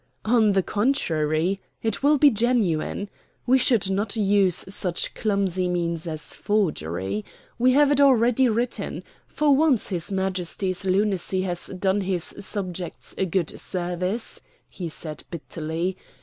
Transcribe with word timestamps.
"On 0.25 0.53
the 0.53 0.63
contrary, 0.63 1.61
it 1.83 2.01
will 2.01 2.17
be 2.17 2.31
genuine. 2.31 3.07
We 3.45 3.59
should 3.59 3.91
not 3.91 4.15
use 4.15 4.65
such 4.67 5.13
clumsy 5.13 5.69
means 5.69 6.07
as 6.07 6.35
forgery. 6.35 7.23
We 7.59 7.73
have 7.73 7.91
it 7.91 8.01
already 8.01 8.49
written. 8.49 9.03
For 9.27 9.55
once 9.55 9.89
his 9.89 10.11
Majesty's 10.11 10.85
lunacy 10.85 11.43
has 11.43 11.67
done 11.67 12.01
his 12.01 12.33
subjects 12.39 13.13
a 13.15 13.27
good 13.27 13.59
service," 13.59 14.39
he 14.67 14.89
said 14.89 15.23
bitterly. 15.29 15.97